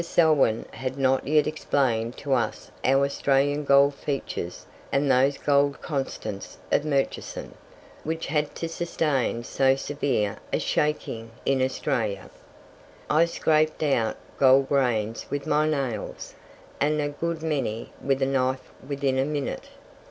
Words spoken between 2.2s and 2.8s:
us